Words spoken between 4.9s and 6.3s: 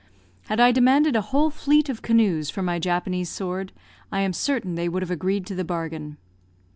have agreed to the bargain.